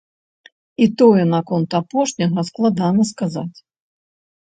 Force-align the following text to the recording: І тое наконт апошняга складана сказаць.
І 0.85 0.87
тое 1.01 1.23
наконт 1.35 1.77
апошняга 1.81 2.39
складана 2.51 3.03
сказаць. 3.15 3.57